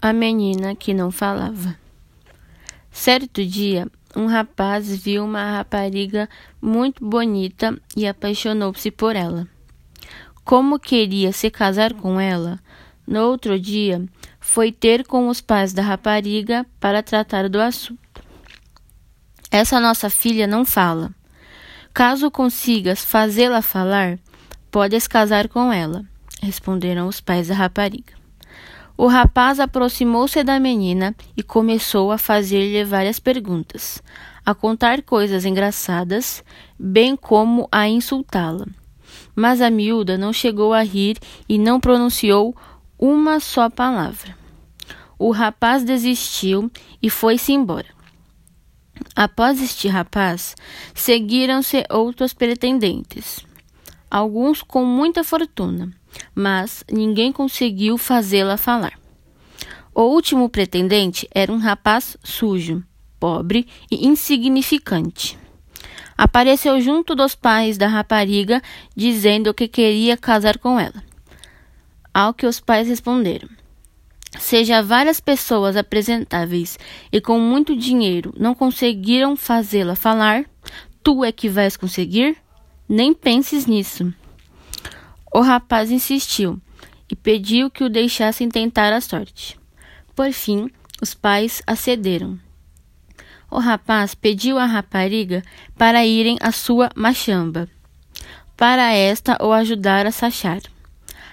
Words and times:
A 0.00 0.12
menina 0.12 0.76
que 0.76 0.94
não 0.94 1.10
falava. 1.10 1.76
Certo 2.88 3.44
dia, 3.44 3.88
um 4.14 4.26
rapaz 4.26 4.96
viu 4.96 5.24
uma 5.24 5.56
rapariga 5.56 6.28
muito 6.62 7.04
bonita 7.04 7.76
e 7.96 8.06
apaixonou-se 8.06 8.92
por 8.92 9.16
ela. 9.16 9.48
Como 10.44 10.78
queria 10.78 11.32
se 11.32 11.50
casar 11.50 11.94
com 11.94 12.20
ela, 12.20 12.60
no 13.04 13.22
outro 13.22 13.58
dia 13.58 14.06
foi 14.38 14.70
ter 14.70 15.04
com 15.04 15.28
os 15.28 15.40
pais 15.40 15.72
da 15.72 15.82
rapariga 15.82 16.64
para 16.78 17.02
tratar 17.02 17.48
do 17.48 17.60
assunto. 17.60 18.22
Essa 19.50 19.80
nossa 19.80 20.08
filha 20.08 20.46
não 20.46 20.64
fala. 20.64 21.12
Caso 21.92 22.30
consigas 22.30 23.04
fazê-la 23.04 23.62
falar, 23.62 24.16
podes 24.70 25.08
casar 25.08 25.48
com 25.48 25.72
ela, 25.72 26.04
responderam 26.40 27.08
os 27.08 27.20
pais 27.20 27.48
da 27.48 27.54
rapariga. 27.56 28.17
O 29.00 29.06
rapaz 29.06 29.60
aproximou-se 29.60 30.42
da 30.42 30.58
menina 30.58 31.14
e 31.36 31.40
começou 31.40 32.10
a 32.10 32.18
fazer-lhe 32.18 32.82
várias 32.82 33.20
perguntas, 33.20 34.02
a 34.44 34.52
contar 34.56 35.02
coisas 35.02 35.44
engraçadas, 35.44 36.42
bem 36.76 37.14
como 37.14 37.68
a 37.70 37.88
insultá-la. 37.88 38.66
Mas 39.36 39.60
a 39.60 39.70
miúda 39.70 40.18
não 40.18 40.32
chegou 40.32 40.74
a 40.74 40.82
rir 40.82 41.16
e 41.48 41.58
não 41.58 41.78
pronunciou 41.78 42.56
uma 42.98 43.38
só 43.38 43.70
palavra. 43.70 44.36
O 45.16 45.30
rapaz 45.30 45.84
desistiu 45.84 46.68
e 47.00 47.08
foi-se 47.08 47.52
embora. 47.52 47.86
Após 49.14 49.62
este 49.62 49.86
rapaz, 49.86 50.56
seguiram-se 50.92 51.84
outros 51.88 52.32
pretendentes, 52.32 53.46
alguns 54.10 54.60
com 54.60 54.84
muita 54.84 55.22
fortuna 55.22 55.96
mas 56.34 56.84
ninguém 56.90 57.32
conseguiu 57.32 57.98
fazê-la 57.98 58.56
falar. 58.56 58.98
O 59.94 60.02
último 60.02 60.48
pretendente 60.48 61.28
era 61.34 61.52
um 61.52 61.58
rapaz 61.58 62.16
sujo, 62.22 62.84
pobre 63.18 63.66
e 63.90 64.06
insignificante. 64.06 65.38
Apareceu 66.16 66.80
junto 66.80 67.14
dos 67.14 67.34
pais 67.34 67.76
da 67.76 67.86
rapariga, 67.86 68.62
dizendo 68.94 69.54
que 69.54 69.68
queria 69.68 70.16
casar 70.16 70.58
com 70.58 70.78
ela. 70.78 71.02
Ao 72.12 72.34
que 72.34 72.46
os 72.46 72.60
pais 72.60 72.88
responderam: 72.88 73.48
Seja 74.38 74.82
várias 74.82 75.20
pessoas 75.20 75.76
apresentáveis 75.76 76.78
e 77.12 77.20
com 77.20 77.38
muito 77.38 77.76
dinheiro 77.76 78.34
não 78.36 78.54
conseguiram 78.54 79.36
fazê-la 79.36 79.94
falar, 79.94 80.44
tu 81.02 81.24
é 81.24 81.32
que 81.32 81.48
vais 81.48 81.76
conseguir? 81.76 82.36
Nem 82.88 83.14
penses 83.14 83.66
nisso. 83.66 84.12
O 85.38 85.40
rapaz 85.40 85.92
insistiu 85.92 86.60
e 87.08 87.14
pediu 87.14 87.70
que 87.70 87.84
o 87.84 87.88
deixassem 87.88 88.48
tentar 88.48 88.92
a 88.92 89.00
sorte. 89.00 89.56
Por 90.12 90.32
fim, 90.32 90.68
os 91.00 91.14
pais 91.14 91.62
acederam. 91.64 92.36
O 93.48 93.60
rapaz 93.60 94.16
pediu 94.16 94.58
à 94.58 94.66
rapariga 94.66 95.44
para 95.76 96.04
irem 96.04 96.38
à 96.40 96.50
sua 96.50 96.90
machamba, 96.92 97.68
para 98.56 98.92
esta 98.92 99.38
o 99.40 99.52
ajudar 99.52 100.06
a 100.06 100.10
sachar. 100.10 100.60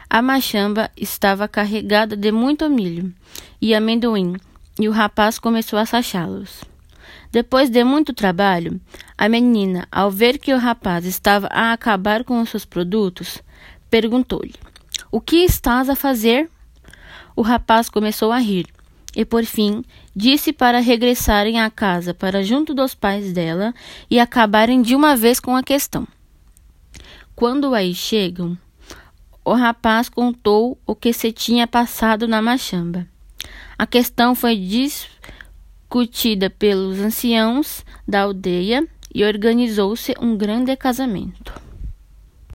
A 0.08 0.22
machamba 0.22 0.92
estava 0.96 1.48
carregada 1.48 2.16
de 2.16 2.32
muito 2.32 2.70
milho 2.70 3.12
e 3.60 3.74
amendoim, 3.74 4.36
e 4.80 4.88
o 4.88 4.92
rapaz 4.92 5.40
começou 5.40 5.80
a 5.80 5.86
sachá-los. 5.88 6.64
Depois 7.32 7.72
de 7.72 7.84
muito 7.84 8.14
trabalho, 8.14 8.80
a 9.18 9.28
menina, 9.28 9.88
ao 9.92 10.12
ver 10.12 10.38
que 10.38 10.54
o 10.54 10.60
rapaz 10.60 11.06
estava 11.06 11.48
a 11.48 11.74
acabar 11.74 12.24
com 12.24 12.40
os 12.40 12.50
seus 12.50 12.66
produtos, 12.66 13.42
perguntou-lhe: 13.96 14.54
O 15.10 15.22
que 15.22 15.38
estás 15.38 15.90
a 15.90 15.96
fazer? 15.96 16.50
O 17.34 17.42
rapaz 17.42 17.88
começou 17.88 18.30
a 18.30 18.40
rir 18.40 18.68
e, 19.16 19.24
por 19.24 19.46
fim, 19.46 19.86
disse 20.14 20.52
para 20.52 20.80
regressarem 20.80 21.62
à 21.62 21.70
casa 21.70 22.14
para 22.14 22.44
junto 22.44 22.74
dos 22.74 22.94
pais 22.94 23.32
dela 23.32 23.74
e 24.12 24.20
acabarem 24.20 24.82
de 24.82 24.94
uma 24.94 25.16
vez 25.16 25.40
com 25.40 25.56
a 25.56 25.64
questão. 25.64 26.06
Quando 27.34 27.74
aí 27.74 27.96
chegam, 27.96 28.58
o 29.46 29.54
rapaz 29.54 30.10
contou 30.10 30.78
o 30.86 30.94
que 30.94 31.14
se 31.14 31.32
tinha 31.32 31.66
passado 31.66 32.28
na 32.28 32.42
machamba. 32.42 33.08
A 33.78 33.88
questão 33.88 34.36
foi 34.36 34.58
discutida 34.58 36.50
pelos 36.50 37.00
anciãos 37.00 37.86
da 38.06 38.24
aldeia 38.24 38.86
e 39.14 39.24
organizou-se 39.24 40.14
um 40.20 40.36
grande 40.36 40.76
casamento. 40.76 41.65